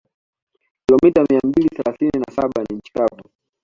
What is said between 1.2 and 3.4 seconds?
mia mbili thelathini na saba ni nchi kavu